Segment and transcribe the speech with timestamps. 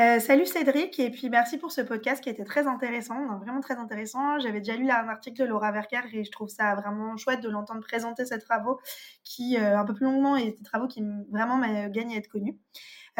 [0.00, 3.76] Euh, salut Cédric, et puis merci pour ce podcast qui était très intéressant, vraiment très
[3.76, 4.38] intéressant.
[4.38, 7.50] J'avais déjà lu un article de Laura Verker et je trouve ça vraiment chouette de
[7.50, 8.80] l'entendre présenter ces travaux
[9.22, 12.58] qui, euh, un peu plus longuement, et des travaux qui vraiment gagnent à être connus.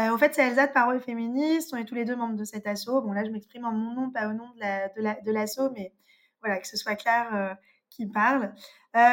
[0.01, 2.45] Euh, au fait, c'est Elsa de Parole Féministe, on est tous les deux membres de
[2.45, 2.87] cet asso.
[2.87, 5.93] Bon, là, je m'exprime en mon nom, pas au nom de l'asso, mais
[6.41, 7.59] voilà, que ce soit clair
[7.91, 8.55] qui parle.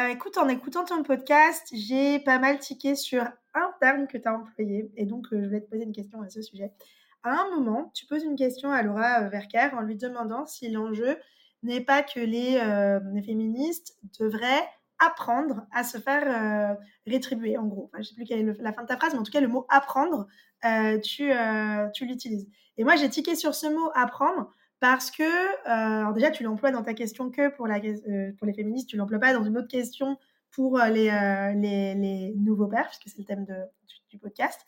[0.08, 4.34] écoute, en écoutant ton podcast, j'ai pas mal tiqué sur un terme que tu as
[4.34, 6.72] employé, et donc je vais te poser une question à ce sujet
[7.22, 11.16] à un moment, tu poses une question à Laura Verker en lui demandant si l'enjeu
[11.62, 14.66] n'est pas que les, euh, féministes devraient
[14.98, 16.74] apprendre à se faire euh,
[17.06, 17.90] rétribuer, en gros.
[17.94, 19.40] je ne sais plus quelle est la fin de ta phrase, mais en tout cas,
[19.40, 20.26] le mot apprendre,
[20.64, 21.30] euh, tu,
[21.94, 22.48] tu l'utilises.
[22.76, 26.94] Et moi, j'ai tiqué sur ce mot apprendre parce que, déjà, tu l'emploies dans ta
[26.94, 30.18] question que pour, les féministes, tu l'emploies pas dans une autre question
[30.50, 31.10] pour les,
[31.56, 33.56] les, les nouveaux pères, puisque c'est le thème de,
[34.08, 34.66] du podcast.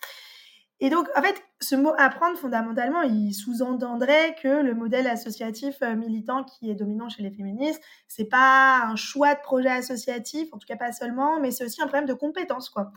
[0.84, 5.94] Et donc, en fait, ce mot apprendre, fondamentalement, il sous-entendrait que le modèle associatif euh,
[5.94, 10.58] militant qui est dominant chez les féministes, c'est pas un choix de projet associatif, en
[10.58, 12.90] tout cas pas seulement, mais c'est aussi un problème de compétences, quoi.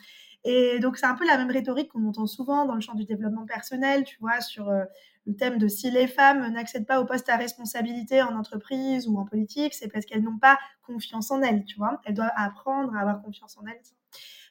[0.43, 3.05] Et donc, c'est un peu la même rhétorique qu'on entend souvent dans le champ du
[3.05, 4.83] développement personnel, tu vois, sur euh,
[5.27, 9.19] le thème de si les femmes n'accèdent pas au poste à responsabilité en entreprise ou
[9.19, 10.57] en politique, c'est parce qu'elles n'ont pas
[10.87, 12.01] confiance en elles, tu vois.
[12.05, 13.81] Elles doivent apprendre à avoir confiance en elles.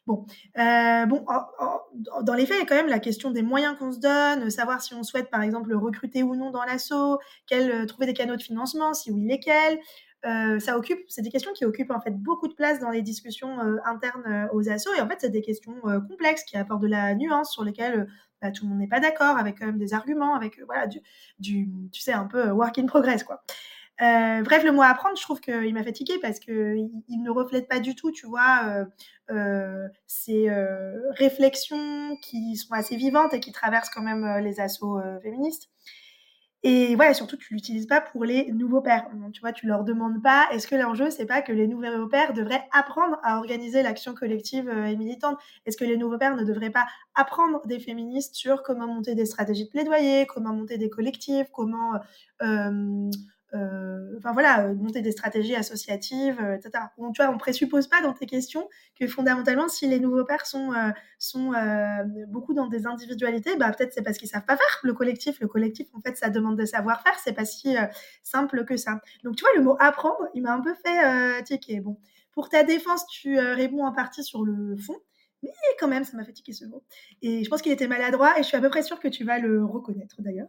[0.07, 0.27] Bon,
[0.59, 1.25] euh, bon
[2.23, 4.51] dans les faits, il y a quand même la question des moyens qu'on se donne,
[4.51, 7.19] savoir si on souhaite, par exemple, recruter ou non dans l'assaut,
[7.53, 9.79] euh, trouver des canaux de financement, si oui, lesquels.
[10.27, 13.03] Euh, ça occupe, c'est des questions qui occupent en fait beaucoup de place dans les
[13.03, 15.75] discussions internes aux assos et en fait c'est des questions
[16.09, 18.09] complexes qui apportent de la nuance sur lesquelles
[18.41, 21.01] bah, tout le monde n'est pas d'accord, avec quand même des arguments, avec voilà du,
[21.41, 23.43] du, tu sais un peu work in progress quoi.
[24.03, 27.69] Euh, bref, le mot apprendre, je trouve qu'il m'a fatigué parce qu'il il ne reflète
[27.69, 28.85] pas du tout, tu vois, euh,
[29.31, 30.49] euh, ces
[31.11, 35.71] réflexions qui sont assez vivantes et qui traversent quand même les assauts féministes.
[36.67, 39.07] Et voilà, surtout, tu l'utilises pas pour les nouveaux pères.
[39.35, 42.33] tu vois, tu leur demandes pas, est-ce que l'enjeu, c'est pas que les nouveaux pères
[42.33, 45.39] devraient apprendre à organiser l'action collective et militante?
[45.67, 49.27] Est-ce que les nouveaux pères ne devraient pas apprendre des féministes sur comment monter des
[49.27, 52.01] stratégies de plaidoyer, comment monter des collectifs, comment
[54.19, 56.85] enfin voilà, euh, monter des stratégies associatives, euh, etc.
[56.99, 60.47] On, tu vois, on présuppose pas dans tes questions que fondamentalement, si les nouveaux pères
[60.47, 60.73] sont,
[62.29, 65.41] beaucoup dans des individualités, bah, peut-être c'est parce qu'ils savent pas faire le collectif.
[65.41, 67.77] Le collectif, en fait, ça demande de savoir-faire, c'est pas si
[68.23, 69.01] simple que ça.
[69.23, 71.81] Donc, tu vois, le mot apprendre, il m'a un peu fait tiquer.
[71.81, 71.99] Bon,
[72.33, 74.97] pour ta défense, tu réponds en partie sur le fond.
[75.43, 76.83] Mais quand même, ça m'a fait tiquer ce mot.
[77.21, 79.25] Et je pense qu'il était maladroit et je suis à peu près sûre que tu
[79.25, 80.49] vas le reconnaître d'ailleurs.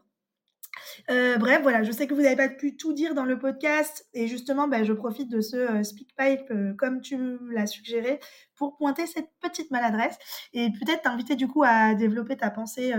[1.12, 4.08] Euh, bref, voilà, je sais que vous n'avez pas pu tout dire dans le podcast
[4.14, 7.18] et justement, ben, je profite de ce euh, SpeakPipe, euh, comme tu
[7.52, 8.20] l'as suggéré,
[8.56, 10.18] pour pointer cette petite maladresse
[10.54, 12.94] et peut-être t'inviter du coup à développer ta pensée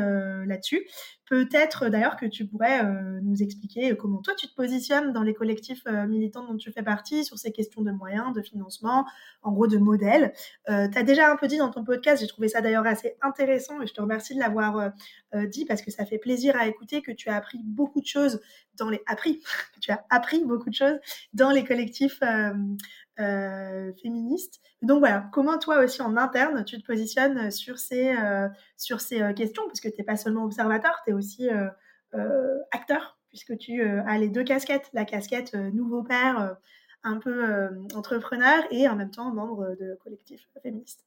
[0.47, 0.87] là-dessus.
[1.27, 2.85] Peut-être d'ailleurs que tu pourrais
[3.23, 7.25] nous expliquer comment toi tu te positionnes dans les collectifs militants dont tu fais partie
[7.25, 9.05] sur ces questions de moyens, de financement,
[9.43, 10.33] en gros de modèles.
[10.67, 13.83] tu as déjà un peu dit dans ton podcast, j'ai trouvé ça d'ailleurs assez intéressant
[13.83, 14.93] et je te remercie de l'avoir
[15.49, 18.41] dit parce que ça fait plaisir à écouter que tu as appris beaucoup de choses
[18.77, 19.43] dans les appris,
[19.81, 20.99] tu as appris beaucoup de choses
[21.33, 22.21] dans les collectifs
[23.19, 24.61] euh, féministes.
[24.83, 29.23] Donc voilà, comment toi aussi en interne tu te positionnes sur ces, euh, sur ces
[29.23, 31.49] euh, questions, parce que tu n'es pas seulement observateur, tu es aussi
[32.71, 36.57] acteur, puisque tu as les deux casquettes, la casquette nouveau père
[37.03, 41.05] un peu entrepreneur et en même temps membre de collectif féministe.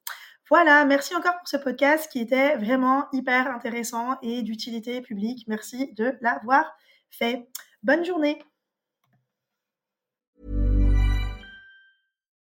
[0.50, 5.46] Voilà, merci encore pour ce podcast qui était vraiment hyper intéressant et d'utilité publique.
[5.48, 6.76] Merci de l'avoir
[7.10, 7.48] fait.
[7.84, 8.40] Bonne journée.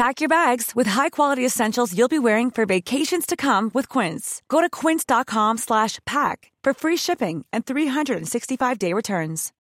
[0.00, 4.40] Pack your bags with high-quality essentials you'll be wearing for vacations to come with Quince.
[4.48, 9.52] Go to quince.com/pack for free shipping and 365-day returns.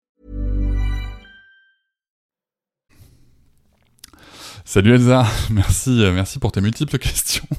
[4.64, 7.50] Salut Elsa, merci euh, merci pour tes multiples questions.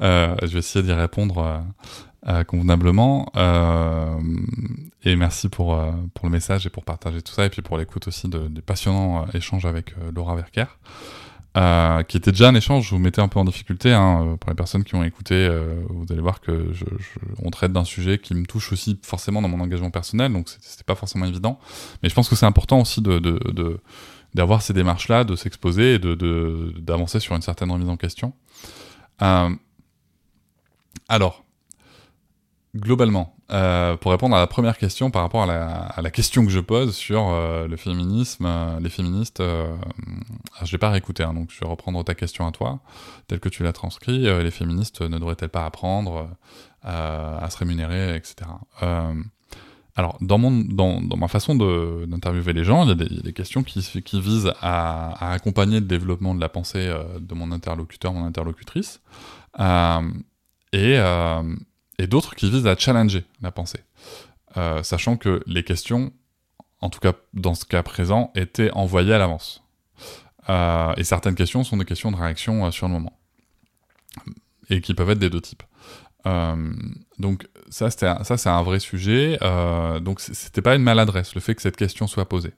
[0.00, 1.60] Euh, je vais essayer d'y répondre euh,
[2.26, 3.30] euh, convenablement.
[3.36, 4.18] Euh,
[5.04, 7.78] et merci pour, euh, pour le message et pour partager tout ça, et puis pour
[7.78, 10.66] l'écoute aussi de, des passionnants échanges avec Laura Verker.
[11.54, 14.48] Euh, qui était déjà un échange, je vous mettais un peu en difficulté, hein, pour
[14.48, 17.84] les personnes qui ont écouté, euh, vous allez voir que je, je, on traite d'un
[17.84, 21.58] sujet qui me touche aussi forcément dans mon engagement personnel, donc c'était pas forcément évident,
[22.02, 23.80] mais je pense que c'est important aussi de, de, de
[24.34, 28.32] d'avoir ces démarches-là, de s'exposer et de, d'avancer sur une certaine remise en question.
[29.20, 29.50] Euh,
[31.08, 31.44] alors,
[32.74, 36.60] globalement, euh, pour répondre à la première question par rapport à la, question que je
[36.60, 39.76] pose sur euh, le féminisme, euh, les féministes, euh,
[40.62, 42.80] je vais pas réécouter, hein, donc je vais reprendre ta question à toi,
[43.28, 44.20] telle que tu l'as transcrit.
[44.20, 46.28] Les féministes ne devraient-elles pas apprendre
[46.82, 48.50] à se rémunérer, etc.
[49.94, 53.16] alors, dans, mon, dans, dans ma façon d'interviewer les gens, il y, a des, il
[53.16, 56.92] y, a des questions qui, qui visent à, à, accompagner le développement de la pensée
[57.20, 59.00] de mon interlocuteur, mon interlocutrice,
[60.72, 60.98] et
[62.02, 63.84] et d'autres qui visent à challenger la pensée.
[64.56, 66.12] Euh, sachant que les questions,
[66.80, 69.62] en tout cas dans ce cas présent, étaient envoyées à l'avance.
[70.48, 73.16] Euh, et certaines questions sont des questions de réaction euh, sur le moment.
[74.68, 75.62] Et qui peuvent être des deux types.
[77.18, 79.38] Donc ça, c'est un vrai sujet.
[80.00, 82.52] Donc c'était pas une maladresse, le fait que cette question soit posée.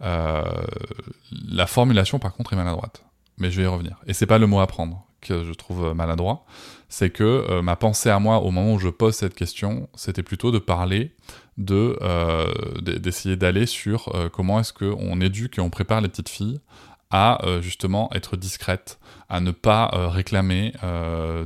[0.00, 3.04] La formulation, par contre, est maladroite.
[3.38, 4.00] Mais je vais y revenir.
[4.06, 6.44] Et c'est pas le mot à prendre que je trouve maladroit,
[6.92, 10.22] c'est que euh, ma pensée à moi au moment où je pose cette question, c'était
[10.22, 11.16] plutôt de parler
[11.56, 12.52] de euh,
[12.82, 16.60] d'essayer d'aller sur euh, comment est-ce qu'on éduque et on prépare les petites filles
[17.10, 18.98] à justement être discrètes,
[19.28, 20.72] à ne pas réclamer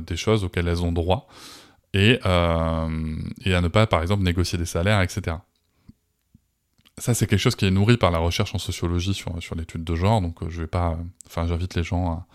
[0.05, 1.27] des choses auxquelles elles ont droit
[1.93, 5.35] et, à ne pas par exemple négocier des salaires, etc.
[6.97, 9.83] Ça, c'est quelque chose qui est nourri par la recherche en sociologie sur, sur l'étude
[9.83, 10.97] de genre, donc je vais pas.
[11.25, 12.25] Enfin, j'invite les gens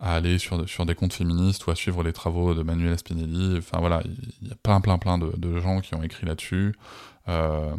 [0.00, 3.60] à, aller sur, des comptes féministes ou à suivre les travaux de Manuel Spinelli.
[3.72, 4.02] Voilà,
[4.42, 6.74] il y a plein plein plein de, gens qui ont écrit là-dessus.
[7.28, 7.74] Euh,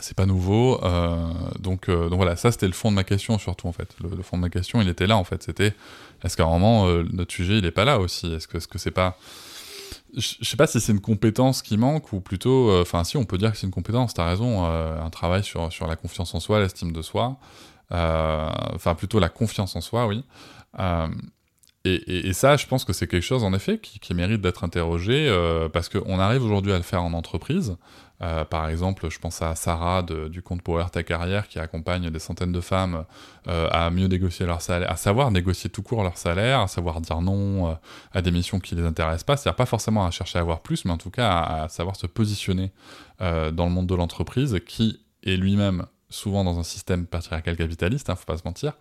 [0.00, 0.82] c'est pas nouveau.
[0.84, 3.94] Euh, donc, euh, donc voilà, ça c'était le fond de ma question surtout en fait.
[4.00, 5.42] Le, fond de ma question, il était là en fait.
[5.42, 5.74] C'était
[6.24, 8.32] est-ce qu'à un moment notre sujet il est pas là aussi?
[8.32, 9.18] Est-ce que est-ce que c'est pas
[10.14, 13.38] je sais pas si c'est une compétence qui manque ou plutôt, enfin si on peut
[13.38, 14.12] dire que c'est une compétence.
[14.12, 17.38] T'as raison, un travail sur sur la confiance en soi, l'estime de soi.
[17.90, 20.24] Enfin plutôt la confiance en soi, oui.
[20.78, 21.08] Euh,
[21.84, 25.68] et, ça, je pense que c'est quelque chose, en effet, qui, mérite d'être interrogé, euh,
[25.68, 27.76] parce qu'on arrive aujourd'hui à le faire en entreprise.
[28.22, 32.18] Euh, par exemple, je pense à Sarah du compte Power Ta Carrière, qui accompagne des
[32.20, 33.04] centaines de femmes
[33.48, 37.00] euh, à mieux négocier leur salaire, à savoir négocier tout court leur salaire, à savoir
[37.00, 37.76] dire non
[38.12, 40.84] à des missions qui les intéressent pas, c'est-à-dire pas forcément à chercher à avoir plus,
[40.84, 42.70] mais en tout cas à, savoir se positionner
[43.18, 48.14] dans le monde de l'entreprise, qui est lui-même souvent dans un système patriarcal capitaliste, hein,
[48.14, 48.74] faut pas se mentir.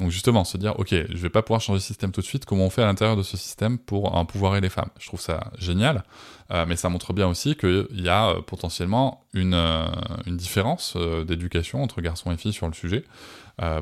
[0.00, 2.44] Donc justement, se dire, ok, je vais pas pouvoir changer le système tout de suite,
[2.44, 4.90] comment on fait à l'intérieur de ce système pour empouvoirer les femmes?
[4.98, 6.04] Je trouve ça génial,
[6.50, 9.84] euh, mais ça montre bien aussi qu'il y a euh, potentiellement une, euh,
[10.26, 13.04] différence d'éducation entre garçons et filles sur le sujet,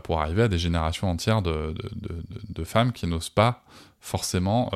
[0.04, 1.74] pour arriver à des générations entières de,
[2.64, 3.62] femmes qui n'osent pas
[4.00, 4.70] forcément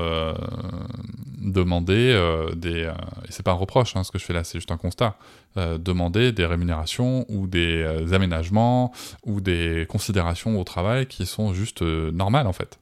[1.39, 2.13] demander
[2.55, 4.77] des et c'est pas un reproche hein, ce que je fais là c'est juste un
[4.77, 5.17] constat
[5.57, 8.93] demander des rémunérations ou des aménagements
[9.25, 12.79] ou des considérations au travail qui sont juste normales en fait.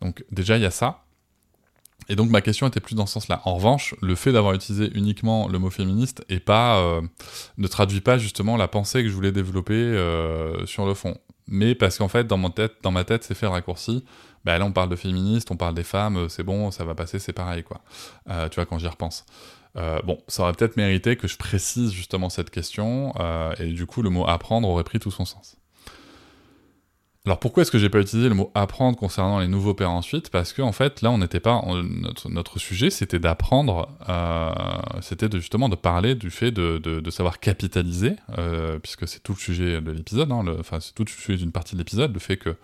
[0.00, 1.02] Donc déjà il y a ça
[2.08, 3.42] et donc ma question était plus dans ce sens-là.
[3.44, 7.02] En revanche, le fait d'avoir utilisé uniquement le mot féministe et pas euh,
[7.58, 11.16] ne traduit pas justement la pensée que je voulais développer euh, sur le fond.
[11.48, 14.04] Mais parce qu'en fait, dans mon tête, dans ma tête, c'est fait raccourci.
[14.44, 17.18] Bah là, on parle de féministes, on parle des femmes, c'est bon, ça va passer,
[17.18, 17.80] c'est pareil, quoi.
[18.30, 19.26] Euh, tu vois, quand j'y repense.
[19.76, 23.86] Euh, bon, ça aurait peut-être mérité que je précise justement cette question, euh, et du
[23.86, 25.57] coup, le mot apprendre aurait pris tout son sens.
[27.26, 30.30] Alors pourquoi est-ce que j'ai pas utilisé le mot apprendre concernant les nouveaux pères ensuite?
[30.30, 31.62] Parce que en fait là on n'était pas
[32.28, 34.50] notre, sujet c'était d'apprendre, euh,
[35.02, 39.80] c'était justement de parler du fait de savoir capitaliser, euh, puisque c'est tout le sujet
[39.80, 42.56] de l'épisode, hein, enfin c'est tout le sujet d'une partie de l'épisode, le fait que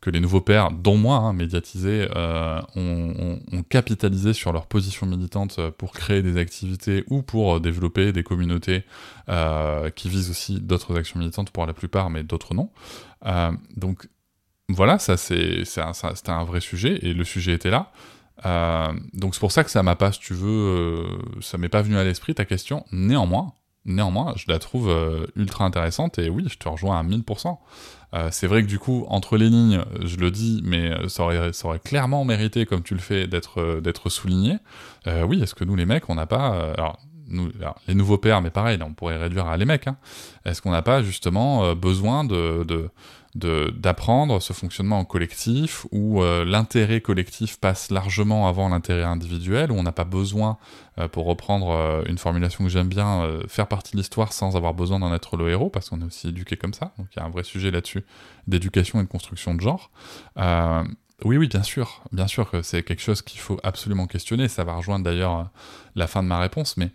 [0.00, 5.06] que les nouveaux pères, dont moi, hein, médiatisés, euh, ont, ont, capitalisé sur leur position
[5.06, 8.84] militante pour créer des activités ou pour développer des communautés
[9.28, 12.70] euh, qui visent aussi d'autres actions militantes pour la plupart, mais d'autres non.
[13.24, 14.08] Euh, donc
[14.68, 17.92] voilà, ça c'est c'était un vrai sujet et le sujet était là.
[18.44, 21.68] Euh, donc c'est pour ça que ça m'a pas, si tu veux, euh, ça m'est
[21.68, 22.84] pas venu à l'esprit ta question.
[22.92, 23.52] Néanmoins,
[23.86, 24.92] néanmoins, je la trouve
[25.36, 27.56] ultra intéressante et oui, je te rejoins à 1000%.
[28.30, 31.68] c'est vrai que du coup, entre les lignes, je le dis, mais ça aurait, ça
[31.68, 34.58] aurait clairement mérité, comme tu le fais, d'être souligné.
[35.06, 37.50] oui, est-ce que nous les mecs, on n'a pas, alors nous,
[37.88, 39.86] les nouveaux pères, mais pareil, on pourrait réduire à les mecs.
[39.86, 39.96] Hein.
[40.44, 42.90] Est-ce qu'on n'a pas justement euh, besoin de,
[43.36, 49.74] d'apprendre ce fonctionnement en collectif où euh, l'intérêt collectif passe largement avant l'intérêt individuel, où
[49.74, 50.58] on n'a pas besoin,
[50.98, 54.98] euh, pour reprendre une formulation que j'aime bien, faire partie de l'histoire sans avoir besoin
[54.98, 56.92] d'en être le héros, parce qu'on est aussi éduqué comme ça.
[56.98, 58.04] Donc il y a un vrai sujet là-dessus
[58.46, 59.90] d'éducation et de construction de genre.
[61.24, 62.02] Oui, oui, bien sûr.
[62.12, 64.48] Bien sûr que c'est quelque chose qu'il faut absolument questionner.
[64.48, 65.44] Ça va rejoindre d'ailleurs euh,
[65.94, 66.90] la fin de ma réponse, mais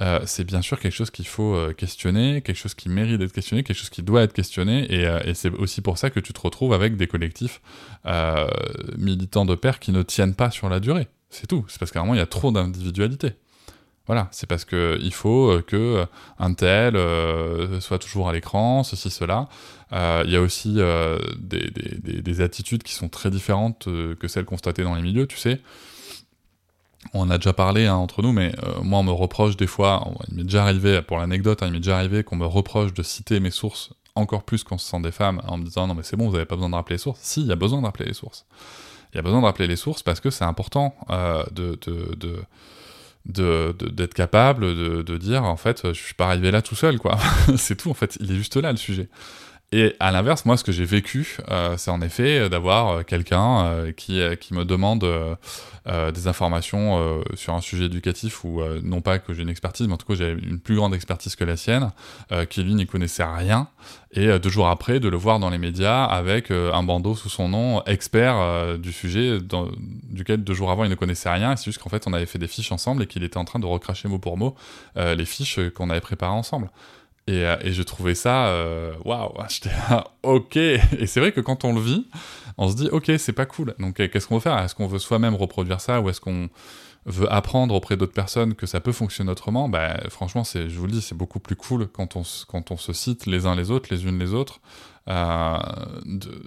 [0.00, 3.32] euh, c'est bien sûr quelque chose qu'il faut euh, questionner, quelque chose qui mérite d'être
[3.32, 6.40] questionné, quelque chose qui doit être questionné, et, c'est aussi pour ça que tu te
[6.40, 7.60] retrouves avec des collectifs
[8.96, 11.08] militants de pair qui ne tiennent pas sur la durée.
[11.30, 11.64] C'est tout.
[11.68, 13.34] C'est parce qu'à un moment, il y a trop d'individualité.
[14.06, 16.06] Voilà, c'est parce que il faut euh, que euh,
[16.38, 19.48] un tel euh, soit toujours à l'écran, ceci, cela.
[19.92, 20.78] Il y a aussi
[21.38, 25.60] des, attitudes qui sont très différentes que celles constatées dans les milieux, tu sais.
[27.14, 30.36] On a déjà parlé hein, entre nous, mais moi on me reproche des fois, il
[30.36, 33.40] m'est déjà arrivé, pour l'anecdote, hein, il m'est déjà arrivé qu'on me reproche de citer
[33.40, 36.16] mes sources encore plus quand ce sont des femmes, en me disant non mais c'est
[36.16, 37.20] bon, vous n'avez pas besoin de rappeler les sources.
[37.22, 38.46] Si, il y a besoin de rappeler les sources.
[39.12, 40.96] Il y a besoin de rappeler les sources parce que c'est important
[41.52, 41.78] de,
[43.26, 46.98] de, d'être capable de, de, dire en fait je suis pas arrivé là tout seul
[46.98, 47.18] quoi
[47.56, 49.08] c'est tout en fait il est juste là le sujet
[49.72, 53.64] et à l'inverse moi ce que j'ai vécu euh, c'est en effet d'avoir euh, quelqu'un
[53.64, 55.04] euh, qui, qui me demande
[55.86, 59.96] des informations sur un sujet éducatif ou non pas que j'ai une expertise mais en
[59.96, 61.92] tout cas j'ai une plus grande expertise que la sienne
[62.50, 63.68] qui lui n'y connaissait rien.
[64.10, 67.48] Et deux jours après de le voir dans les médias avec un bandeau sous son
[67.48, 69.38] nom expert du sujet
[70.10, 71.54] duquel deux jours avant il ne connaissait rien.
[71.54, 73.60] C'est juste qu'en fait on avait fait des fiches ensemble et qu'il était en train
[73.60, 74.56] de recracher mot pour mot
[74.96, 76.68] les fiches qu'on avait préparées ensemble
[77.26, 80.56] et, euh, et je trouvais ça, euh, waouh, wow, j'étais là, ok.
[80.56, 82.06] Et c'est vrai que quand on le vit,
[82.56, 83.74] on se dit, ok, c'est pas cool.
[83.78, 84.58] Donc euh, qu'est-ce qu'on veut faire?
[84.58, 86.48] Est-ce qu'on veut soi-même reproduire ça ou est-ce qu'on
[87.04, 89.68] veut apprendre auprès d'autres personnes que ça peut fonctionner autrement?
[89.68, 92.76] Bah, Franchement, c'est, je vous le dis, c'est beaucoup plus cool quand on, quand on
[92.76, 94.60] se cite les uns les autres, les unes les autres,
[95.08, 95.58] euh,
[96.04, 96.42] de,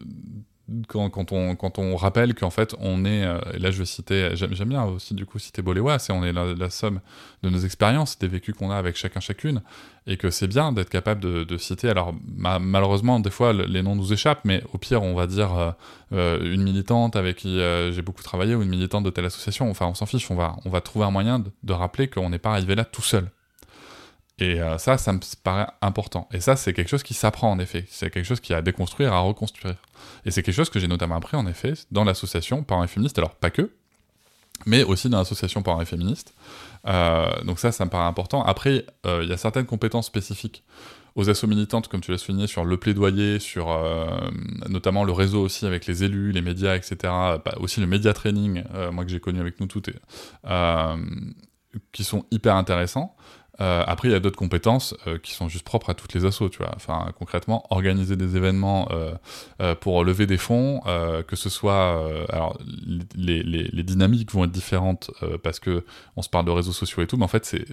[0.88, 5.14] quand, on, rappelle qu'en fait on est, euh, là je vais citer, j'aime bien aussi
[5.14, 7.00] du coup citer Boléwa, c'est on est la, somme
[7.44, 9.62] de nos expériences, des vécus qu'on a avec chacun chacune,
[10.08, 14.14] et que c'est bien d'être capable de, citer, alors malheureusement des fois les noms nous
[14.14, 15.72] échappent, mais au pire on va dire euh,
[16.14, 17.60] euh, une militante avec qui
[17.92, 20.56] j'ai beaucoup travaillé, ou une militante de telle association, enfin on s'en fiche, on va,
[20.66, 23.30] on va trouver un moyen de, de rappeler qu'on n'est pas arrivé là tout seul.
[24.40, 26.30] Et ça, ça me paraît important.
[26.32, 27.86] Et ça, c'est quelque chose qui s'apprend en effet.
[27.90, 29.76] C'est quelque chose qui a à déconstruire, à reconstruire.
[30.26, 33.18] Et c'est quelque chose que j'ai notamment appris, en effet, dans l'association Parents et Féministes,
[33.18, 33.72] alors pas que,
[34.66, 36.34] mais aussi dans l'association Parents et Féministes.
[36.88, 38.44] Euh, donc ça, ça me paraît important.
[38.44, 40.64] Après, euh, il y a certaines compétences spécifiques
[41.16, 44.08] aux assos militantes, comme tu l'as souligné, sur le plaidoyer, sur euh,
[44.70, 46.96] notamment le réseau aussi avec les élus, les médias, etc.
[47.04, 49.90] Bah, aussi le média training, moi que j'ai connu avec nous toutes,
[51.92, 53.16] qui sont hyper intéressants.
[53.62, 56.26] Euh, après, il y a d'autres compétences euh, qui sont juste propres à toutes les
[56.26, 56.72] assos, tu vois.
[56.76, 60.82] Enfin, concrètement, organiser des événements euh, pour lever des fonds,
[61.28, 62.58] que ce soit, alors,
[63.16, 65.12] les, les, dynamiques vont être différentes
[65.44, 65.84] parce que
[66.16, 67.66] on se parle de réseaux sociaux et tout, mais en fait, c'est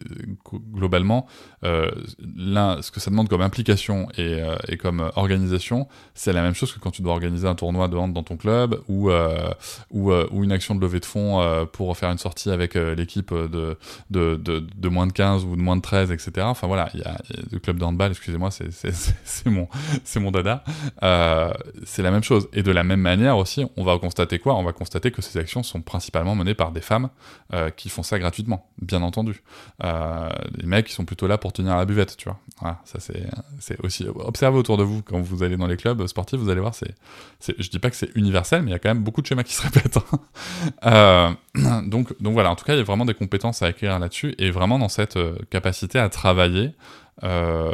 [0.73, 1.27] globalement
[1.63, 6.79] là, ce que ça demande comme implication et, comme organisation, c'est la même chose que
[6.79, 9.11] quand tu dois organiser un tournoi de hand dans ton club ou
[9.91, 13.77] ou, ou une action de levée de fonds pour faire une sortie avec l'équipe de,
[14.11, 16.33] de, de, de moins de 15 ou de moins 13, etc.
[16.43, 17.17] Enfin voilà, il y, a
[17.51, 19.69] le club de handball, excusez-moi, c'est mon,
[20.17, 20.65] mon dada.
[21.03, 21.53] Euh,
[21.85, 22.49] c'est la même chose.
[22.53, 24.55] Et de la même manière aussi, on va constater quoi?
[24.55, 27.11] On va constater que ces actions sont principalement menées par des femmes
[27.53, 29.43] euh, qui font ça gratuitement, bien entendu.
[29.85, 32.81] Euh, les mecs, qui sont plutôt là pour tenir la buvette, tu vois.
[32.85, 32.99] Ça
[33.59, 34.07] c'est aussi...
[34.09, 36.95] Observez autour de vous, quand vous allez dans les clubs sportifs, vous allez voir, c'est
[37.59, 39.43] je dis pas que c'est universel, mais il y a quand même beaucoup de schémas
[39.43, 39.99] qui se répètent.
[40.83, 41.37] Hein.
[41.87, 44.35] donc, donc voilà, en tout cas, il y a vraiment des compétences à acquérir là-dessus,
[44.39, 45.19] et vraiment dans cette
[45.51, 45.66] capacité
[45.99, 46.73] à travailler
[47.25, 47.73] euh,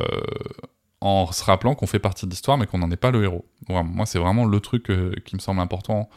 [1.01, 3.45] en se rappelant qu'on fait partie de l'histoire, mais qu'on n'en est pas le héros.
[3.69, 6.09] moi, c'est vraiment le truc euh, qui me semble important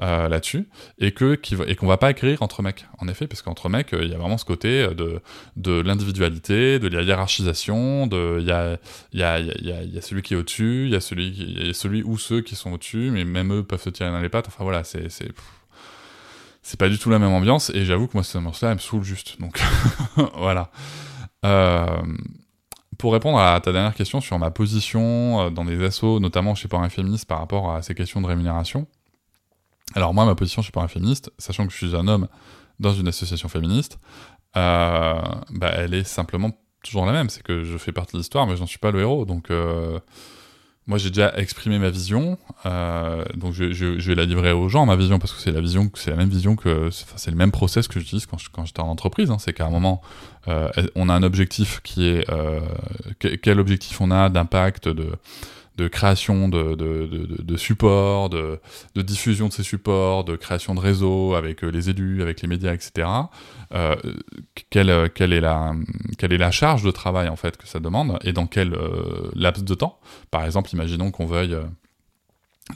[0.00, 3.68] euh, là-dessus, et que et qu'on va pas écrire entre mecs, en effet, parce qu'entre
[3.68, 10.00] mecs, il y a vraiment ce côté de, l'individualité, de la hiérarchisation, il y a,
[10.00, 13.22] celui qui est au-dessus, il y a celui, qui, ou ceux qui sont au-dessus, mais
[13.24, 14.48] même eux peuvent se tirer dans les pattes.
[14.48, 18.74] Enfin voilà, c'est pas du tout la même ambiance, et j'avoue que moi, ambiance-là, elle
[18.74, 19.40] me saoule juste.
[19.40, 19.60] Donc
[20.36, 20.72] voilà.
[21.44, 22.02] Euh,
[22.98, 26.68] pour répondre à ta dernière question sur ma position euh, dans des assos, notamment chez
[26.68, 28.86] Parents Féministes par rapport à ces questions de rémunération,
[29.94, 32.28] alors moi, ma position chez Parents Féministes, sachant que je suis un homme
[32.80, 33.98] dans une association féministe,
[34.56, 35.20] euh,
[35.50, 36.50] bah, elle est simplement
[36.82, 37.28] toujours la même.
[37.28, 39.24] C'est que je fais partie de l'histoire, mais je n'en suis pas le héros.
[39.24, 39.50] Donc
[40.88, 44.68] moi, j'ai déjà exprimé ma vision, euh, donc je, je, je, vais la livrer aux
[44.68, 47.36] gens, ma vision, parce que c'est la vision, c'est la même vision que, c'est le
[47.36, 49.30] même process que j'utilise quand, quand j'étais en entreprise.
[49.30, 49.36] Hein.
[49.38, 50.02] c'est qu'à un moment,
[50.48, 52.60] euh, on a un objectif qui est euh,
[53.20, 55.06] quel objectif on a d'impact de
[55.76, 58.60] de création de, de, de, de supports, de,
[58.94, 62.48] de, diffusion de ces supports, de création de réseaux avec euh, les élus, avec les
[62.48, 63.08] médias, etc.
[63.74, 63.96] Euh,
[64.70, 65.74] quelle, quelle, est la,
[66.18, 69.30] quelle est la charge de travail en fait que ça demande et dans quel euh,
[69.34, 69.98] laps de temps?
[70.30, 71.56] Par exemple, imaginons qu'on veuille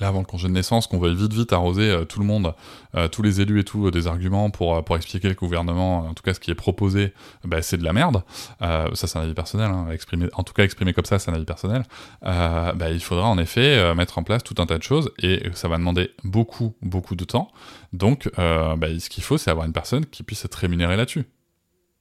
[0.00, 2.54] là avant le congé de naissance, qu'on veuille vite vite arroser euh, tout le monde,
[2.94, 6.14] euh, tous les élus et tout, euh, des arguments pour, pour expliquer le gouvernement, en
[6.14, 7.12] tout cas ce qui est proposé,
[7.44, 8.22] bah, c'est de la merde.
[8.60, 9.86] ça c'est un avis personnel, hein,
[10.34, 11.84] en tout cas exprimé comme ça c'est un avis personnel.
[12.22, 15.68] Bah, il faudra en effet mettre en place tout un tas de choses et ça
[15.68, 17.50] va demander beaucoup beaucoup de temps.
[17.92, 21.24] Donc bah, ce qu'il faut c'est avoir une personne qui puisse être rémunérée là-dessus.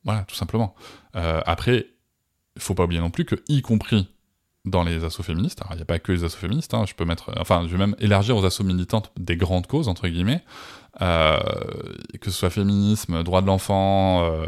[0.04, 0.76] Voilà, tout simplement.
[1.14, 1.88] après,
[2.56, 4.08] il faut pas oublier non plus que, y compris
[4.66, 5.62] dans les assauts féministes.
[5.62, 7.72] Alors, il n'y a pas que les assauts féministes, hein, je peux mettre, enfin, je
[7.72, 10.44] vais même élargir aux assauts militantes des grandes causes, entre guillemets,
[11.02, 11.40] euh,
[12.22, 14.48] que ce soit féminisme, droit de l'enfant, euh,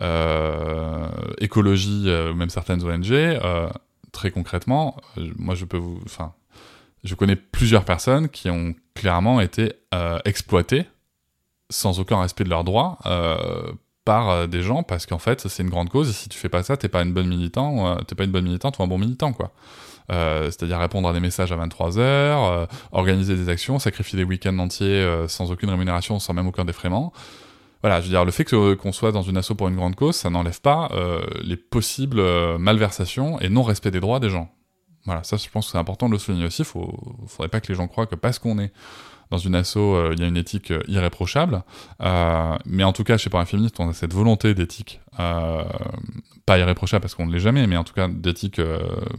[0.00, 1.08] euh,
[1.38, 3.38] écologie, ou même certaines ONG,
[4.12, 4.96] très concrètement,
[5.36, 6.34] moi je peux vous, enfin,
[7.02, 9.72] je connais plusieurs personnes qui ont clairement été
[10.24, 10.86] exploitées
[11.70, 12.98] sans aucun respect de leurs droits
[14.04, 16.48] par euh, des gens parce qu'en fait c'est une grande cause et si tu fais
[16.48, 18.98] pas ça t'es pas une bonne euh, t'es pas une bonne militante ou un bon
[18.98, 19.52] militant quoi.
[20.12, 24.58] Euh, c'est-à-dire répondre à des messages à 23 heures organiser des actions sacrifier des week-ends
[24.58, 27.12] entiers sans aucune rémunération sans même aucun défraiement.
[27.82, 30.16] Voilà je veux dire le fait qu'on soit dans une asso pour une grande cause
[30.16, 30.90] ça n'enlève pas
[31.42, 32.22] les possibles
[32.58, 34.50] malversations et non respect des droits des gens.
[35.06, 36.64] Voilà ça je pense que c'est important de le souligner aussi.
[36.64, 36.94] Faut
[37.26, 38.72] faudrait pas que les gens croient que parce qu'on est
[39.34, 41.62] dans une asso, euh, il y a une éthique euh, irréprochable.
[42.00, 45.00] Euh, mais en tout cas, chez Parents Féministes, on a cette volonté d'éthique,
[46.46, 48.60] pas irréprochable parce qu'on ne l'est jamais, mais en tout cas d'éthique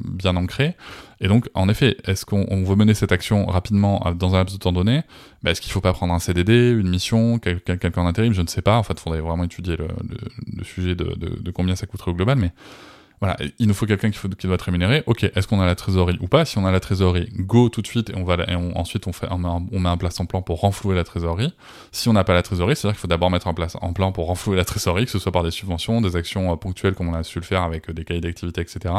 [0.04, 0.75] bien ancrée.
[1.19, 4.60] Et donc, en effet, est-ce qu'on veut mener cette action rapidement dans un laps de
[4.60, 5.01] temps donné?
[5.41, 8.41] Bah, Est-ce qu'il ne faut pas prendre un CDD, une mission, quelqu'un en intérim Je
[8.41, 8.78] ne sais pas.
[8.78, 12.38] En fait, il faudrait vraiment étudier le, sujet de, de, combien ça coûterait au global,
[12.38, 12.51] mais
[13.25, 15.01] voilà, il nous faut quelqu'un qui, qui, doit être rémunéré.
[15.07, 16.45] Ok, est-ce qu'on a la trésorerie ou pas?
[16.45, 18.38] Si on a la trésorerie, go tout de suite et on va
[18.75, 21.51] ensuite on fait on met, un, on un place en plan pour renflouer la trésorerie.
[21.91, 24.11] Si on n'a pas la trésorerie, c'est-à-dire qu'il faut d'abord mettre en place en plan
[24.11, 27.09] pour renflouer la trésorerie, que ce soit par des subventions, des actions euh, ponctuelles comme
[27.09, 28.93] on a su le faire avec euh, des cahiers d'activité, etc.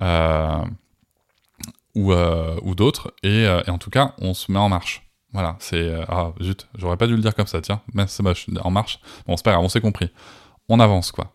[0.00, 0.58] Euh,
[1.94, 3.14] ou, d'autres.
[3.22, 5.08] Et, et, en tout cas, on se met en marche.
[5.32, 7.60] Voilà, c'est ah zut, j'aurais pas dû le dire comme ça.
[7.60, 8.98] Tiens, mais c'est moche, en marche.
[9.28, 10.10] Bon, c'est pas grave, on s'est compris.
[10.68, 11.32] On avance quoi.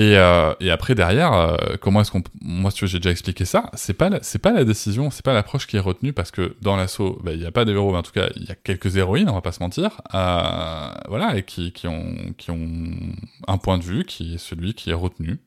[0.00, 3.70] Et, euh, et, après derrière, euh, comment est-ce qu'on, moi tu j'ai déjà expliqué ça.
[3.74, 7.18] C'est pas pas la décision, c'est pas l'approche qui est retenue parce que dans l'assaut,
[7.22, 8.96] bah, il n'y a pas de héros, mais en tout cas il y a quelques
[8.96, 12.64] héroïnes, on va pas se mentir, euh, voilà, et qui, qui ont qui ont
[13.46, 15.38] un point de vue qui est celui qui est retenu.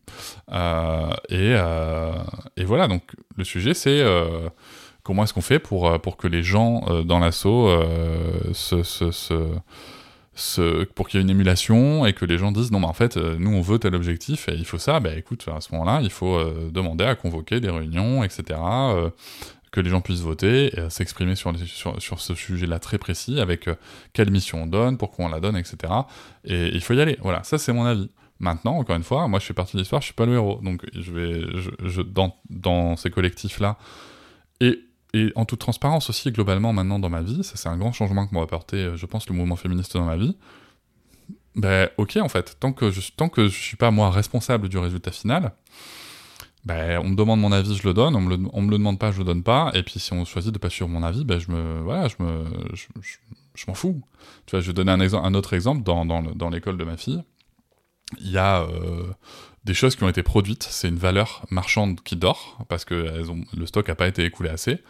[1.29, 1.55] Et
[2.55, 3.01] et voilà donc
[3.35, 4.05] le sujet c'est
[5.01, 7.71] comment est-ce qu'on fait pour pour que les gens dans l'assaut
[8.53, 9.35] se, se
[10.95, 13.17] pour qu'il y ait une émulation et que les gens disent non mais en fait
[13.17, 16.01] euh, nous on veut tel objectif et il faut ça, bah écoute à ce moment-là
[16.01, 18.59] il faut euh, demander à convoquer des réunions etc.
[18.59, 19.09] Euh,
[19.71, 21.51] que les gens puissent voter et s'exprimer sur,
[21.97, 23.67] sur, ce sujet-là très précis avec
[24.13, 25.91] quelle mission on donne, pourquoi on la donne, etc.
[26.45, 27.17] Et il faut y aller.
[27.23, 28.11] Voilà, ça c'est mon avis.
[28.39, 30.59] Maintenant, encore une fois, moi je fais partie de l'histoire, je suis pas le héros.
[30.61, 31.41] Donc je vais,
[31.85, 33.79] je, dans, dans ces collectifs-là,
[34.61, 34.79] et
[35.13, 38.25] et en toute transparence aussi, globalement, maintenant dans ma vie, ça c'est un grand changement
[38.27, 40.35] que m'a apporté, euh, je pense, le mouvement féministe dans ma vie.
[41.55, 44.79] Ben, ok, en fait, tant que je, tant que je suis pas moi responsable du
[44.79, 45.53] résultat final,
[46.65, 48.97] ben, on me demande mon avis, je le donne, on me, le, me le demande
[48.97, 51.25] pas, je le donne pas, et puis si on choisit de pas suivre mon avis,
[51.25, 54.01] ben, je me, voilà, je me, je, m'en fous.
[54.47, 56.97] Tu vois, je vais donner un, un autre exemple dans, dans, dans l'école de ma
[56.97, 57.21] fille.
[58.19, 59.11] Il y a euh,
[59.65, 63.23] des choses qui ont été produites, c'est une valeur marchande qui dort, parce que
[63.55, 64.81] le stock n'a pas été écoulé assez.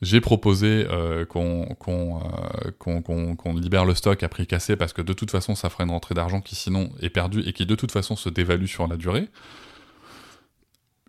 [0.00, 5.30] J'ai proposé euh, qu'on euh, libère le stock à prix cassé, parce que de toute
[5.30, 8.16] façon, ça ferait une rentrée d'argent qui sinon est perdue et qui de toute façon
[8.16, 9.28] se dévalue sur la durée.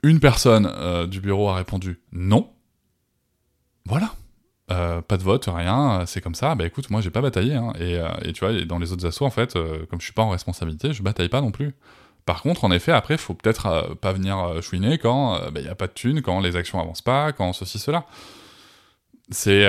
[0.03, 2.51] une personne du bureau a répondu non.
[3.86, 4.13] Voilà.
[4.67, 6.53] pas de vote, rien, c'est comme ça.
[6.55, 7.55] Bah écoute, moi j'ai pas bataillé.
[7.55, 7.73] Hein.
[7.79, 9.53] Et, et, tu vois, dans les autres assos, en fait,
[9.89, 11.73] comme je suis pas en responsabilité, je bataille pas non plus.
[12.25, 15.62] Par contre, en effet, après, faut peut-être euh, pas venir euh, chouiner quand il euh,
[15.62, 18.05] n'y bah, a pas de thunes, quand les actions avancent pas, quand ceci, cela.
[19.29, 19.65] C'est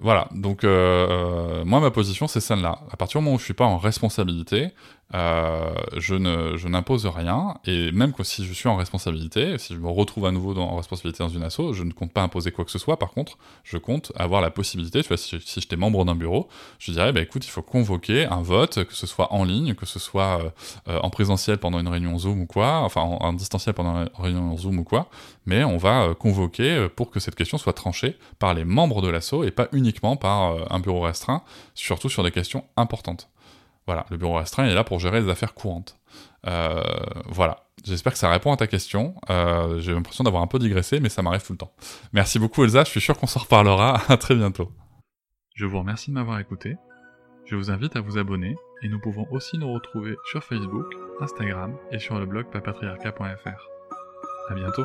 [0.00, 0.28] voilà.
[0.30, 2.80] Donc moi, ma position, c'est celle-là.
[2.90, 4.70] À partir du moment où je suis pas en responsabilité,
[5.14, 10.26] euh, je n'impose rien et même si je suis en responsabilité, si je me retrouve
[10.26, 12.78] à nouveau en responsabilité dans une asso, je ne compte pas imposer quoi que ce
[12.78, 12.98] soit.
[12.98, 15.02] Par contre, je compte avoir la possibilité.
[15.02, 18.42] Tu vois, si, j'étais membre d'un bureau, je dirais, bah écoute, il faut convoquer un
[18.42, 20.50] vote, que ce soit en ligne, que ce soit euh,
[20.88, 24.56] euh, en présentiel pendant une réunion Zoom ou quoi, enfin en, distanciel pendant une réunion
[24.58, 25.08] Zoom ou quoi,
[25.46, 29.44] mais on va convoquer pour que cette question soit tranchée par les membres de l'asso
[29.44, 31.42] et pas uniquement par un bureau restreint,
[31.74, 33.28] surtout sur des questions importantes.
[33.88, 35.98] Voilà, le bureau restreint est là pour gérer les affaires courantes.
[36.46, 36.82] Euh,
[37.24, 39.14] voilà, j'espère que ça répond à ta question.
[39.30, 41.72] Euh, j'ai l'impression d'avoir un peu digressé, mais ça m'arrive tout le temps.
[42.12, 44.02] Merci beaucoup Elsa, je suis sûr qu'on s'en reparlera.
[44.10, 44.70] À très bientôt.
[45.54, 46.76] Je vous remercie de m'avoir écouté.
[47.46, 50.84] Je vous invite à vous abonner et nous pouvons aussi nous retrouver sur Facebook,
[51.22, 53.68] Instagram et sur le blog papatriarca.fr.
[54.50, 54.84] À bientôt.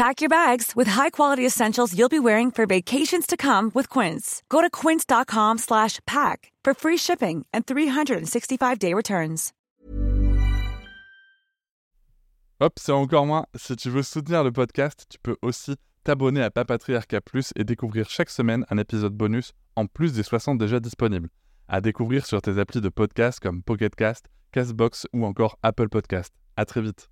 [0.00, 4.42] Pack your bags with high-quality essentials you'll be wearing for vacations to come with Quince.
[4.48, 9.52] Go to quince.com slash pack for free shipping and 365-day returns.
[12.60, 13.44] Hop, c'est encore moins.
[13.54, 18.08] Si tu veux soutenir le podcast, tu peux aussi t'abonner à Papatriarca Plus et découvrir
[18.08, 21.28] chaque semaine un épisode bonus en plus des 60 déjà disponibles.
[21.68, 26.32] À découvrir sur tes applis de podcast comme Pocketcast, Castbox ou encore Apple Podcast.
[26.56, 27.10] À très vite.